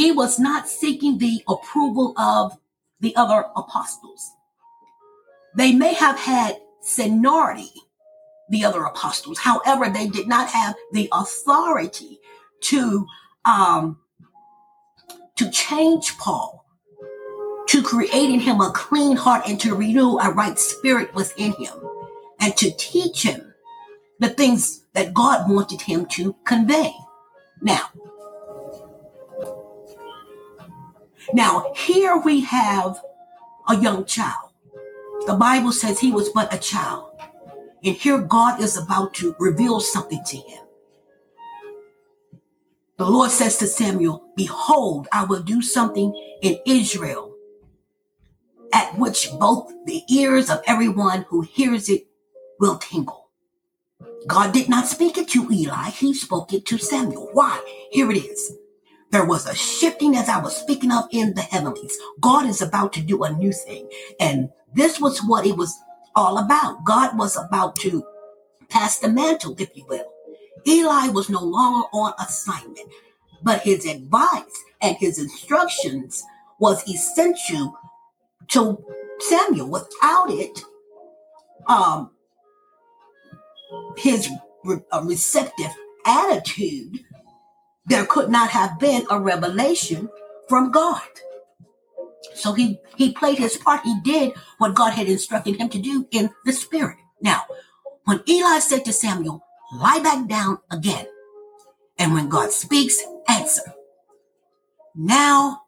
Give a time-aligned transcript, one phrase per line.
[0.00, 2.56] He was not seeking the approval of
[3.00, 4.30] the other apostles.
[5.58, 7.70] They may have had seniority,
[8.48, 9.40] the other apostles.
[9.40, 12.18] However, they did not have the authority
[12.62, 13.06] to
[13.44, 13.98] um,
[15.36, 16.64] to change Paul,
[17.68, 21.74] to create in him a clean heart and to renew a right spirit within him,
[22.40, 23.52] and to teach him
[24.18, 26.90] the things that God wanted him to convey.
[27.60, 27.90] Now,
[31.32, 33.00] now here we have
[33.68, 34.50] a young child.
[35.26, 37.10] The Bible says he was but a child.
[37.84, 40.64] And here God is about to reveal something to him.
[42.98, 46.12] The Lord says to Samuel, Behold, I will do something
[46.42, 47.34] in Israel
[48.72, 52.06] at which both the ears of everyone who hears it
[52.58, 53.30] will tingle.
[54.26, 57.30] God did not speak it to Eli, he spoke it to Samuel.
[57.32, 57.60] Why?
[57.90, 58.52] Here it is.
[59.10, 61.98] There was a shifting as I was speaking of in the heavenlies.
[62.20, 63.88] God is about to do a new thing.
[64.20, 65.78] And this was what it was
[66.16, 66.84] all about.
[66.84, 68.04] God was about to
[68.68, 70.06] pass the mantle, if you will.
[70.66, 72.90] Eli was no longer on assignment,
[73.42, 76.24] but his advice and his instructions
[76.60, 77.76] was essential
[78.48, 78.84] to
[79.20, 79.70] Samuel.
[79.70, 80.64] Without it,
[81.68, 82.10] um,
[83.96, 84.28] his
[84.64, 85.70] re- receptive
[86.06, 87.00] attitude,
[87.86, 90.08] there could not have been a revelation
[90.48, 91.02] from God.
[92.34, 93.82] So he, he played his part.
[93.82, 96.96] He did what God had instructed him to do in the spirit.
[97.20, 97.44] Now,
[98.04, 99.42] when Eli said to Samuel,
[99.72, 101.06] lie back down again.
[101.98, 103.74] And when God speaks, answer.
[104.94, 105.62] Now,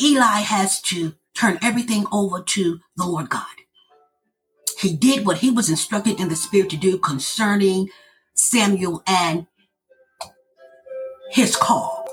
[0.00, 3.44] Eli has to turn everything over to the Lord God.
[4.78, 7.88] He did what he was instructed in the spirit to do concerning
[8.34, 9.46] Samuel and
[11.30, 12.06] his call.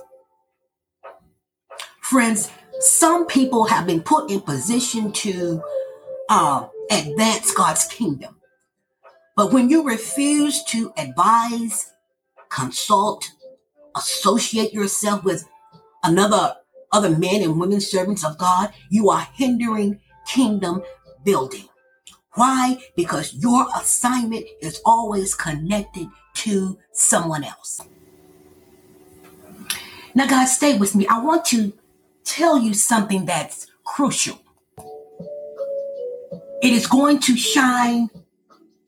[2.02, 5.62] Friends, some people have been put in position to
[6.30, 8.38] uh, advance God's kingdom.
[9.36, 11.94] But when you refuse to advise,
[12.50, 13.30] consult,
[13.96, 15.47] associate yourself with
[16.03, 16.56] another
[16.91, 20.81] other men and women servants of God, you are hindering kingdom
[21.25, 21.68] building.
[22.36, 22.78] Why?
[22.96, 27.81] Because your assignment is always connected to someone else.
[30.17, 31.05] Now, guys, stay with me.
[31.05, 31.73] I want to
[32.23, 34.41] tell you something that's crucial.
[36.63, 38.09] It is going to shine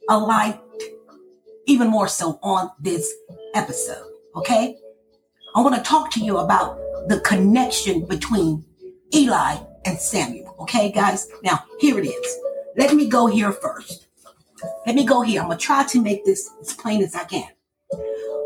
[0.10, 0.60] a light
[1.68, 3.14] even more so on this
[3.54, 4.12] episode.
[4.38, 4.76] Okay?
[5.54, 6.80] I want to talk to you about
[7.10, 8.66] the connection between
[9.14, 10.56] Eli and Samuel.
[10.62, 11.28] Okay, guys?
[11.44, 12.40] Now, here it is.
[12.76, 14.08] Let me go here first.
[14.88, 15.42] Let me go here.
[15.42, 17.50] I'm going to try to make this as plain as I can.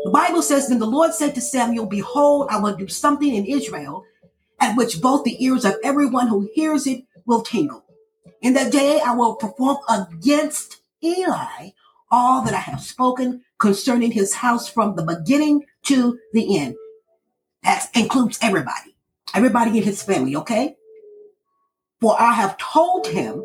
[0.04, 3.46] The Bible says, Then the Lord said to Samuel, Behold, I will do something in
[3.46, 4.04] Israel
[4.60, 7.84] at which both the ears of everyone who hears it will tingle.
[8.42, 11.70] In that day I will perform against Eli
[12.10, 16.74] all that I have spoken concerning his house from the beginning to the end.
[17.62, 18.94] That includes everybody,
[19.34, 20.76] everybody in his family, okay?
[22.00, 23.42] For I have told him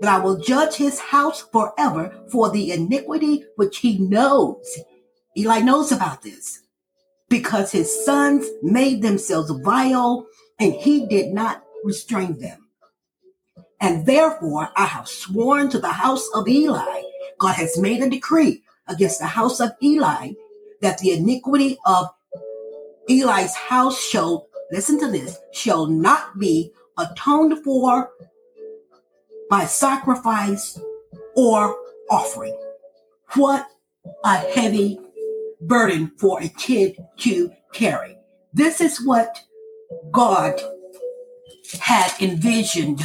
[0.00, 4.64] that I will judge his house forever for the iniquity which he knows.
[5.38, 6.62] Eli knows about this
[7.28, 10.26] because his sons made themselves vile
[10.58, 12.66] and he did not restrain them.
[13.80, 17.02] And therefore I have sworn to the house of Eli,
[17.38, 20.32] God has made a decree against the house of Eli
[20.80, 22.08] that the iniquity of
[23.08, 28.10] Eli's house shall, listen to this, shall not be atoned for
[29.48, 30.80] by sacrifice
[31.36, 31.76] or
[32.10, 32.58] offering.
[33.34, 33.68] What
[34.24, 34.98] a heavy
[35.60, 38.16] burden for a kid to carry.
[38.52, 39.40] This is what
[40.10, 40.60] God
[41.80, 43.02] had envisioned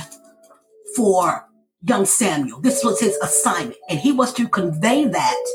[0.96, 1.48] for
[1.82, 2.62] young Samuel.
[2.62, 5.46] This was his assignment, and he was to convey that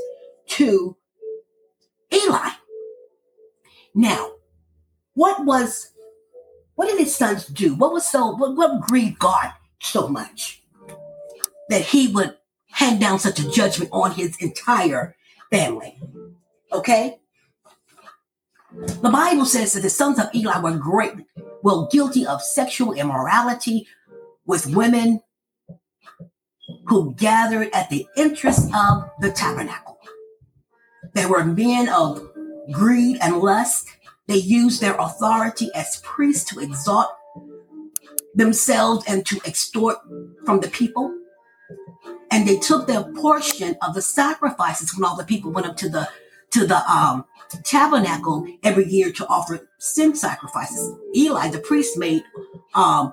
[0.49, 0.97] to
[2.13, 2.51] Eli.
[3.95, 4.33] Now,
[5.15, 5.93] what was
[6.75, 7.75] what did his sons do?
[7.75, 10.63] What was so what, what grieved God so much
[11.69, 12.37] that he would
[12.71, 15.17] hand down such a judgment on his entire
[15.51, 15.99] family?
[16.73, 17.19] Okay?
[18.73, 21.13] The Bible says that the sons of Eli were great,
[21.63, 23.87] well, guilty of sexual immorality
[24.47, 25.21] with women
[26.87, 29.99] who gathered at the entrance of the tabernacle.
[31.15, 32.29] They were men of
[32.71, 33.89] greed and lust.
[34.27, 37.09] They used their authority as priests to exalt
[38.35, 39.97] themselves and to extort
[40.45, 41.15] from the people.
[42.31, 45.89] And they took their portion of the sacrifices when all the people went up to
[45.89, 46.09] the
[46.51, 47.25] to the um,
[47.65, 50.95] tabernacle every year to offer sin sacrifices.
[51.15, 52.23] Eli, the priest, made
[52.75, 53.13] um,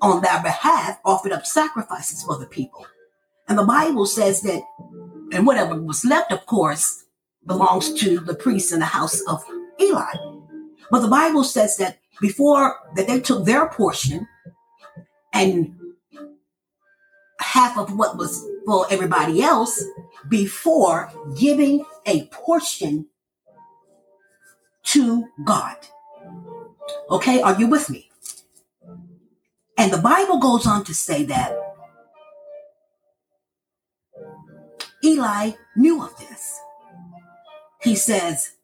[0.00, 2.86] on their behalf, offered up sacrifices for the people.
[3.48, 4.62] And the Bible says that,
[5.32, 7.04] and whatever was left, of course,
[7.46, 9.42] belongs to the priests in the house of
[9.80, 10.12] Eli.
[10.90, 14.26] But the Bible says that before that they took their portion
[15.32, 15.74] and
[17.40, 19.82] half of what was for everybody else
[20.28, 23.06] before giving a portion
[24.84, 25.76] to God.
[27.10, 28.10] Okay, are you with me?
[29.76, 31.52] And the Bible goes on to say that
[35.04, 36.58] Eli knew of this.
[37.82, 38.54] He says,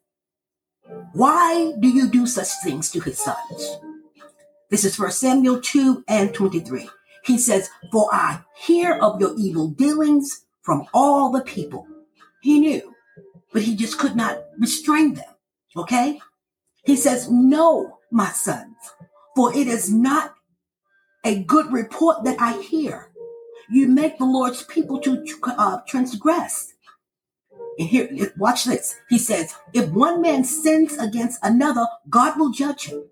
[1.13, 3.77] Why do you do such things to his sons?
[4.69, 6.89] This is 1 Samuel 2 and 23.
[7.23, 11.87] He says, For I hear of your evil dealings from all the people.
[12.41, 12.94] He knew,
[13.55, 15.33] but he just could not restrain them.
[15.77, 16.19] Okay?
[16.83, 18.75] He says, No, my sons,
[19.33, 20.35] for it is not
[21.23, 23.11] a good report that I hear.
[23.69, 26.73] You make the Lord's people to uh, transgress.
[27.79, 28.93] And here, watch this.
[29.09, 33.05] He says, if one man sins against another, God will judge him.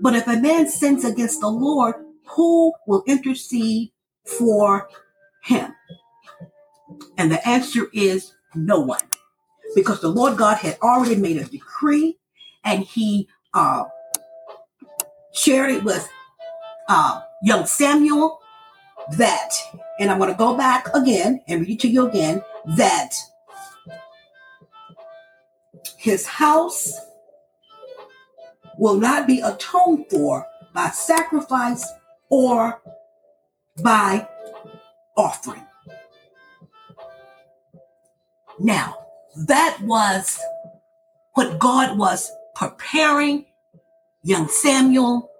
[0.00, 1.94] But if a man sins against the Lord,
[2.26, 3.92] who will intercede
[4.24, 4.88] for
[5.44, 5.72] him?
[7.16, 9.00] And the answer is no one.
[9.74, 12.18] Because the Lord God had already made a decree
[12.64, 13.84] and he uh,
[15.32, 16.08] shared it with
[16.88, 18.40] uh, young Samuel
[19.16, 19.50] that,
[19.98, 22.42] and I'm going to go back again and read it to you again,
[22.76, 23.14] that
[25.96, 26.92] his house
[28.78, 31.86] will not be atoned for by sacrifice
[32.28, 32.80] or
[33.82, 34.26] by
[35.16, 35.66] offering.
[38.58, 39.01] Now,
[39.36, 40.38] that was
[41.34, 43.46] what God was preparing
[44.22, 45.30] young Samuel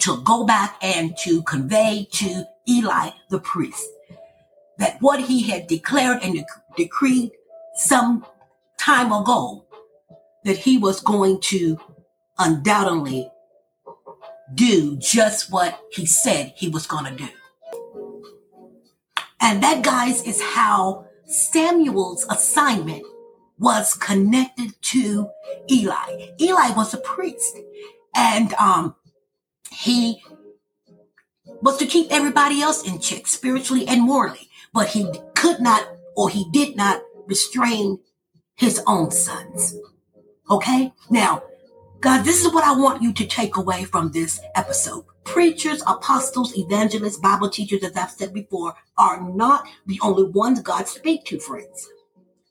[0.00, 3.86] to go back and to convey to Eli the priest
[4.78, 6.44] that what he had declared and
[6.76, 7.30] decreed
[7.74, 8.24] some
[8.78, 9.64] time ago
[10.44, 11.78] that he was going to
[12.38, 13.30] undoubtedly
[14.54, 17.28] do just what he said he was going to do.
[19.40, 23.04] And that, guys, is how Samuel's assignment
[23.58, 25.28] was connected to
[25.70, 26.32] Eli.
[26.40, 27.58] Eli was a priest.
[28.14, 28.94] And um,
[29.70, 30.22] he
[31.60, 35.86] was to keep everybody else in check spiritually and morally, but he could not
[36.16, 37.98] or he did not restrain
[38.54, 39.76] his own sons.
[40.50, 40.92] Okay?
[41.10, 41.42] Now,
[42.00, 45.04] God, this is what I want you to take away from this episode.
[45.24, 50.86] Preachers, apostles, evangelists, Bible teachers, as I've said before, are not the only ones God
[50.86, 51.88] speaks to, friends.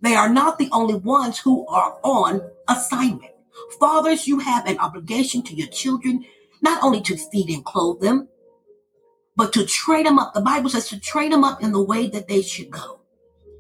[0.02, 3.32] They are not the only ones who are on assignment.
[3.80, 6.26] Fathers, you have an obligation to your children
[6.62, 8.28] not only to feed and clothe them,
[9.36, 10.34] but to train them up.
[10.34, 13.02] The Bible says to train them up in the way that they should go.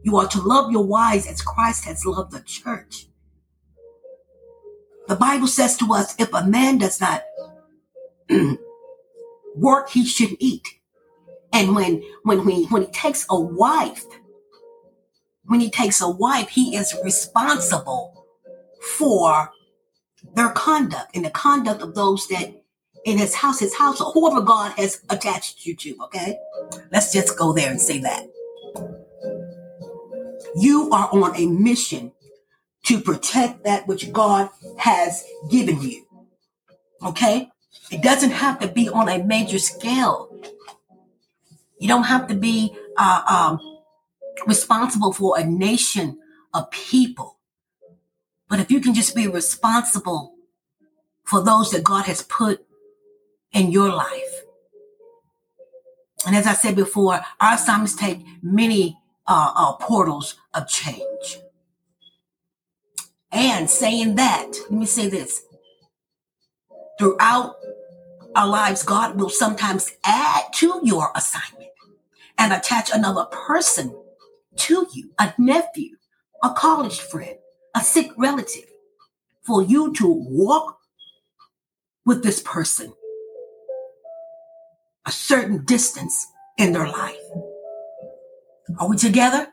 [0.04, 3.08] You are to love your wives as Christ has loved the church.
[5.07, 7.24] The Bible says to us, if a man does not
[9.56, 10.68] work, he shouldn't eat.
[11.54, 14.04] And when, when, when, when he takes a wife,
[15.44, 18.25] when he takes a wife, he is responsible
[18.98, 19.51] for
[20.34, 22.63] their conduct and the conduct of those that
[23.06, 26.38] in his house, his house, or whoever God has attached you to, okay?
[26.91, 28.27] Let's just go there and say that.
[30.56, 32.12] You are on a mission
[32.86, 36.06] to protect that which God has given you.
[37.04, 37.50] Okay?
[37.92, 40.30] It doesn't have to be on a major scale.
[41.80, 43.77] You don't have to be uh, um,
[44.48, 46.20] responsible for a nation
[46.54, 47.38] of people.
[48.50, 50.36] But if you can just be responsible
[51.24, 52.65] for those that God has put
[53.51, 54.42] in your life.
[56.25, 61.39] And as I said before, our assignments take many uh, uh, portals of change.
[63.36, 65.42] And saying that, let me say this
[66.98, 67.56] throughout
[68.34, 71.72] our lives, God will sometimes add to your assignment
[72.38, 73.94] and attach another person
[74.56, 75.98] to you, a nephew,
[76.42, 77.36] a college friend,
[77.75, 78.70] a sick relative,
[79.46, 80.80] for you to walk
[82.06, 82.94] with this person
[85.06, 86.27] a certain distance
[86.58, 87.20] in their life.
[88.80, 89.50] Are we together?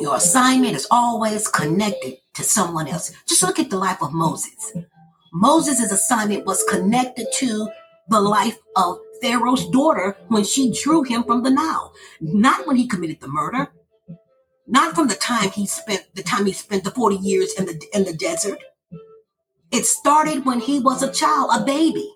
[0.00, 3.12] Your assignment is always connected to someone else.
[3.28, 4.72] Just look at the life of Moses.
[5.32, 7.68] Moses' assignment was connected to
[8.08, 12.88] the life of Pharaoh's daughter when she drew him from the Nile, not when he
[12.88, 13.68] committed the murder,
[14.66, 17.80] Not from the time he spent the time he spent the 40 years in the
[17.94, 18.58] in the desert.
[19.72, 22.10] It started when he was a child, a baby.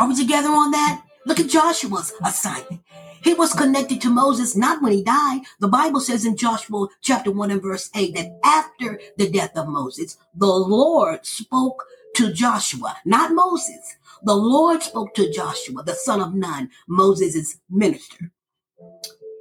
[0.00, 1.04] Are we together on that?
[1.26, 2.82] Look at Joshua's assignment.
[3.22, 5.42] He was connected to Moses not when he died.
[5.58, 9.68] The Bible says in Joshua chapter 1 and verse 8 that after the death of
[9.68, 11.84] Moses, the Lord spoke
[12.16, 13.96] to Joshua, not Moses.
[14.22, 18.30] The Lord spoke to Joshua, the son of Nun, Moses' minister.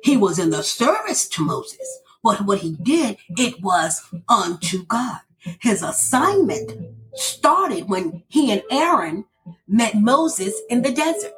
[0.04, 5.20] He was in the service to Moses, but what he did, it was unto God.
[5.62, 6.72] His assignment
[7.14, 9.26] started when he and Aaron
[9.68, 11.34] met Moses in the desert.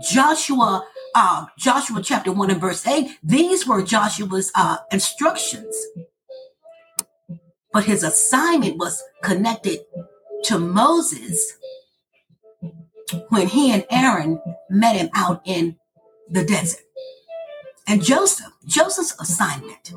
[0.00, 5.74] Joshua, uh, Joshua chapter 1 and verse 8, these were Joshua's uh, instructions.
[7.72, 9.80] But his assignment was connected
[10.44, 11.56] to Moses
[13.28, 15.76] when he and Aaron met him out in
[16.28, 16.80] the desert.
[17.86, 19.92] And Joseph, Joseph's assignment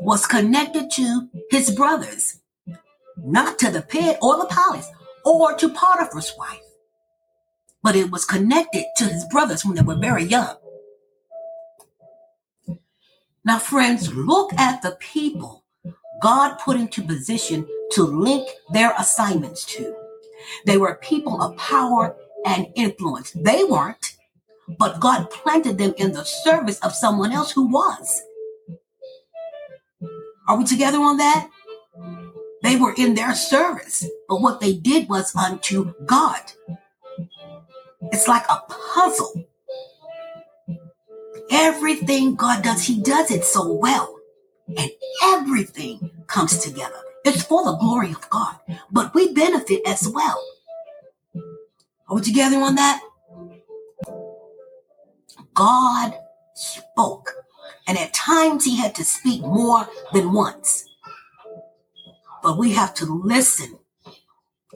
[0.00, 2.40] was connected to his brothers,
[3.16, 4.90] not to the pit or the palace
[5.24, 6.60] or to Potiphar's wife,
[7.84, 10.56] but it was connected to his brothers when they were very young.
[13.44, 15.64] Now, friends, look at the people
[16.22, 19.94] God put into position to link their assignments to.
[20.64, 23.32] They were people of power and influence.
[23.32, 24.16] They weren't,
[24.78, 28.22] but God planted them in the service of someone else who was.
[30.48, 31.50] Are we together on that?
[32.62, 36.40] They were in their service, but what they did was unto God.
[38.14, 39.46] It's like a puzzle.
[41.50, 44.16] Everything God does, He does it so well.
[44.76, 44.90] And
[45.24, 47.00] everything comes together.
[47.24, 48.56] It's for the glory of God,
[48.92, 50.42] but we benefit as well.
[52.08, 53.02] Are we together on that?
[55.54, 56.14] God
[56.54, 57.34] spoke.
[57.88, 60.86] And at times he had to speak more than once.
[62.42, 63.78] But we have to listen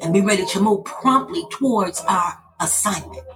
[0.03, 3.27] and be ready to move promptly towards our assignment.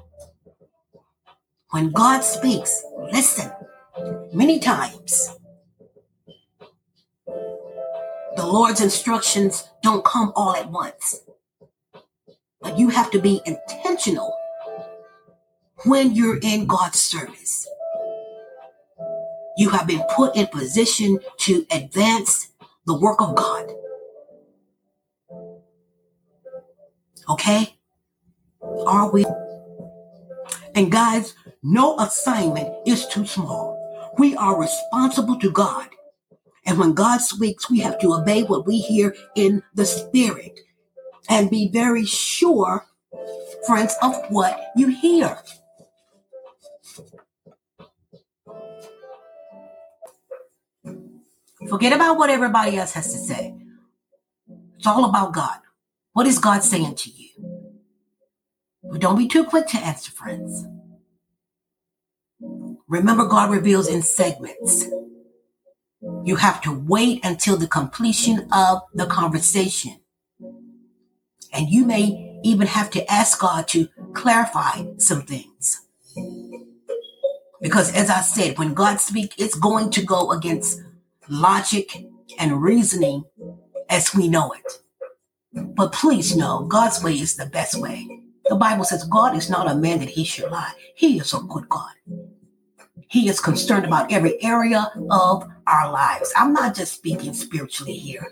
[1.70, 3.50] When God speaks, listen.
[4.32, 5.30] Many times,
[8.36, 11.20] the Lord's instructions don't come all at once.
[12.60, 14.34] But you have to be intentional
[15.84, 17.68] when you're in God's service.
[19.56, 22.48] You have been put in position to advance
[22.86, 23.70] the work of God.
[27.28, 27.76] Okay?
[28.92, 29.24] Are we?
[30.74, 33.78] And guys, no assignment is too small.
[34.18, 35.88] We are responsible to God.
[36.66, 40.60] And when God speaks, we have to obey what we hear in the spirit
[41.28, 42.86] and be very sure,
[43.66, 45.38] friends, of what you hear.
[51.68, 53.54] Forget about what everybody else has to say.
[54.76, 55.58] It's all about God.
[56.14, 57.51] What is God saying to you?
[58.98, 60.66] Don't be too quick to answer, friends.
[62.88, 64.84] Remember, God reveals in segments.
[66.24, 70.00] You have to wait until the completion of the conversation.
[71.52, 75.86] And you may even have to ask God to clarify some things.
[77.60, 80.80] Because as I said, when God speaks, it's going to go against
[81.28, 82.06] logic
[82.38, 83.24] and reasoning
[83.88, 84.80] as we know it.
[85.52, 88.21] But please know God's way is the best way.
[88.52, 90.74] The Bible says God is not a man that he should lie.
[90.94, 91.94] He is a good God.
[93.08, 96.30] He is concerned about every area of our lives.
[96.36, 98.30] I'm not just speaking spiritually here,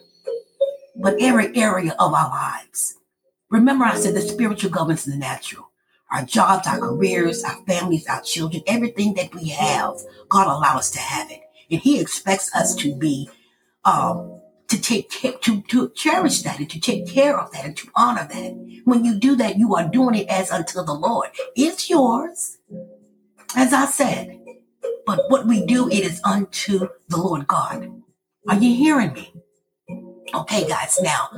[0.95, 2.99] but every area of our lives.
[3.49, 5.71] Remember, I said the spiritual governs the natural.
[6.13, 9.95] Our jobs, our careers, our families, our children, everything that we have,
[10.29, 11.41] God allow us to have it.
[11.71, 13.31] And He expects us to be,
[13.87, 14.40] um,
[14.71, 17.89] to take care, to, to cherish that and to take care of that and to
[17.97, 18.81] honor that.
[18.85, 21.31] When you do that, you are doing it as unto the Lord.
[21.57, 22.59] It's yours.
[23.57, 24.41] As I said,
[25.05, 27.91] but what we do, it is unto the Lord God.
[28.49, 29.35] Are you hearing me?
[30.33, 30.99] Okay, guys.
[31.03, 31.29] Now,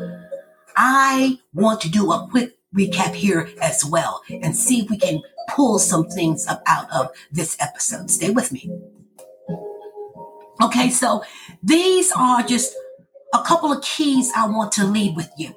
[0.77, 5.23] I want to do a quick recap here as well and see if we can
[5.49, 8.11] pull some things up out of this episode.
[8.11, 8.71] Stay with me.
[10.63, 11.25] Okay, so
[11.63, 12.75] these are just
[13.33, 15.55] a couple of keys I want to leave with you.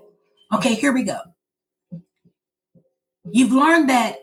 [0.53, 1.20] Okay, here we go.
[3.32, 4.17] You've learned that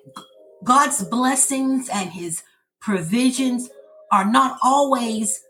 [0.64, 2.42] God's blessings and his
[2.80, 3.68] provisions
[4.11, 5.42] are not always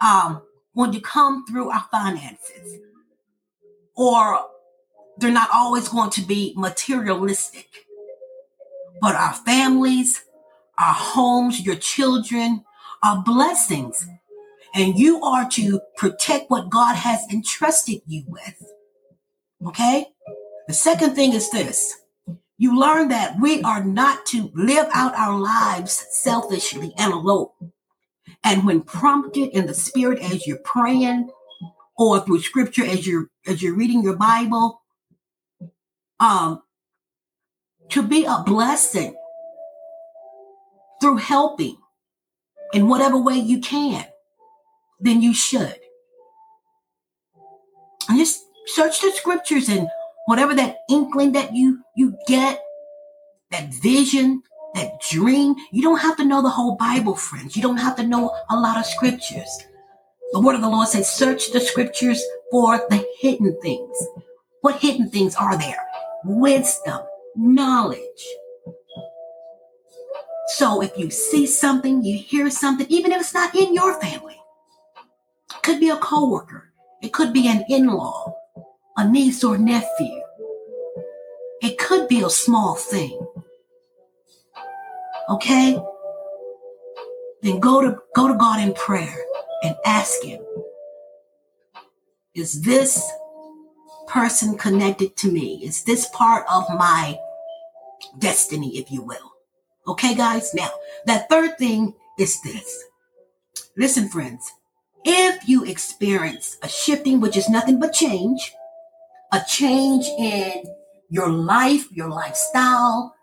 [0.00, 0.42] um,
[0.76, 2.78] going to come through our finances
[3.96, 4.40] or
[5.18, 7.68] they're not always going to be materialistic.
[9.00, 10.24] But our families,
[10.78, 12.64] our homes, your children
[13.02, 14.06] are blessings
[14.74, 18.62] And you are to protect what God has entrusted you with.
[19.66, 20.06] Okay?
[20.66, 21.94] The second thing is this
[22.56, 27.48] you learn that we are not to live out our lives selfishly and alone.
[28.44, 31.30] And when prompted in the spirit as you're praying
[31.96, 34.82] or through scripture as you're as you're reading your Bible,
[36.20, 36.62] um,
[37.90, 39.14] to be a blessing
[41.00, 41.76] through helping
[42.72, 44.06] in whatever way you can,
[45.00, 45.76] then you should.
[48.08, 49.88] And just search the scriptures and
[50.26, 52.62] whatever that inkling that you you get,
[53.50, 54.42] that vision,
[54.74, 57.56] that dream, you don't have to know the whole Bible, friends.
[57.56, 59.48] You don't have to know a lot of scriptures.
[60.32, 63.96] The word of the Lord says, search the scriptures for the hidden things.
[64.62, 65.78] What hidden things are there?
[66.24, 67.02] Wisdom,
[67.36, 68.26] knowledge.
[70.56, 74.36] So if you see something, you hear something, even if it's not in your family,
[75.64, 76.70] could be a coworker,
[77.02, 78.34] it could be an in-law,
[78.98, 80.20] a niece or nephew.
[81.62, 83.18] It could be a small thing.
[85.30, 85.80] Okay?
[87.42, 89.16] Then go to go to God in prayer
[89.62, 90.42] and ask him,
[92.34, 93.02] is this
[94.06, 95.60] person connected to me?
[95.64, 97.18] Is this part of my
[98.18, 99.32] destiny, if you will?
[99.86, 100.52] Okay, guys?
[100.54, 100.70] Now,
[101.06, 102.84] that third thing is this.
[103.76, 104.52] Listen, friends,
[105.04, 108.54] if you experience a shifting, which is nothing but change,
[109.32, 110.64] a change in
[111.10, 113.14] your life, your lifestyle,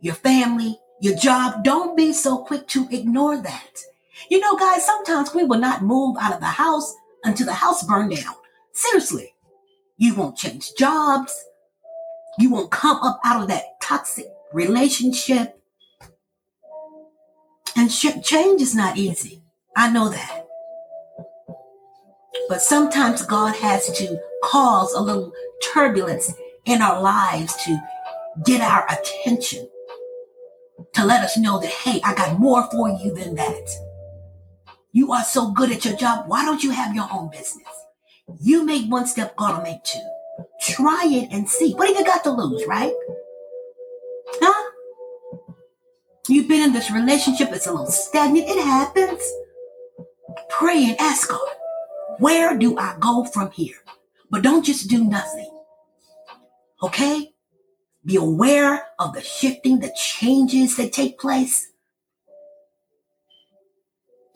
[0.00, 3.80] your family, your job, don't be so quick to ignore that.
[4.30, 7.82] You know, guys, sometimes we will not move out of the house until the house
[7.82, 8.34] burned down.
[8.72, 9.34] Seriously,
[9.96, 11.44] you won't change jobs.
[12.38, 15.58] You won't come up out of that toxic relationship.
[17.74, 19.42] And sh- change is not easy.
[19.76, 20.46] I know that.
[22.48, 25.32] But sometimes God has to cause a little
[25.72, 26.32] turbulence
[26.64, 27.78] in our lives to
[28.44, 29.68] get our attention,
[30.94, 33.68] to let us know that, hey, I got more for you than that.
[34.92, 36.24] You are so good at your job.
[36.26, 37.68] Why don't you have your own business?
[38.40, 40.00] You make one step, God will make two.
[40.60, 41.74] Try it and see.
[41.74, 42.94] What have you got to lose, right?
[44.40, 44.70] Huh?
[46.28, 48.48] You've been in this relationship, it's a little stagnant.
[48.48, 49.22] It happens.
[50.48, 51.48] Pray and ask God,
[52.18, 53.76] where do I go from here?
[54.30, 55.50] But don't just do nothing.
[56.82, 57.32] Okay?
[58.04, 61.70] Be aware of the shifting, the changes that take place.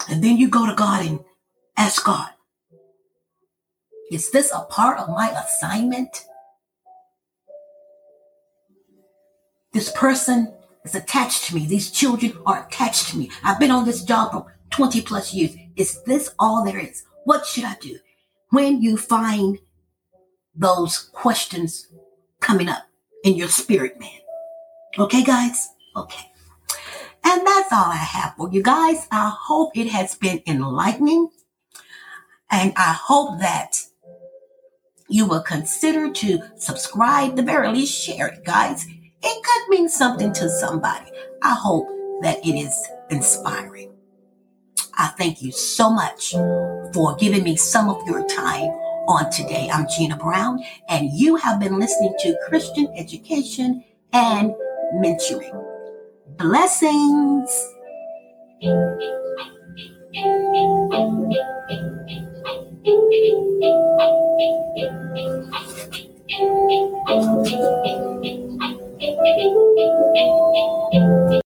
[0.09, 1.21] And then you go to God and
[1.77, 2.31] ask God,
[4.11, 6.27] is this a part of my assignment?
[9.73, 10.53] This person
[10.85, 11.67] is attached to me.
[11.67, 13.31] These children are attached to me.
[13.45, 15.57] I've been on this job for 20 plus years.
[15.77, 17.05] Is this all there is?
[17.25, 17.99] What should I do?
[18.51, 19.59] When you find
[20.55, 21.89] those questions
[22.41, 22.89] coming up
[23.25, 24.11] in your spirit, man.
[24.99, 25.69] Okay, guys?
[25.97, 26.27] Okay.
[27.25, 29.07] And that's all I have for you guys.
[29.11, 31.31] I hope it has been enlightening.
[32.51, 33.77] And I hope that
[35.09, 38.87] you will consider to subscribe, the very least share it, guys.
[39.23, 41.11] It could mean something to somebody.
[41.43, 41.89] I hope
[42.23, 43.90] that it is inspiring.
[45.01, 46.33] I thank you so much
[46.93, 48.69] for giving me some of your time
[49.09, 49.71] on today.
[49.73, 53.83] I'm Genia Brown, and you have been listening to Christian Education
[54.13, 54.53] and
[54.97, 55.57] Mentoring.
[56.37, 57.51] Blessings.